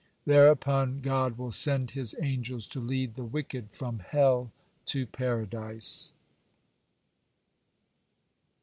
[0.25, 4.51] Thereupon God will send his angels to lead the wicked from hell
[4.85, 6.11] to Paradise.